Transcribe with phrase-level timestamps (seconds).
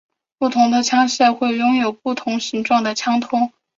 [0.39, 3.51] 不同的枪械会拥有不同形状的枪托。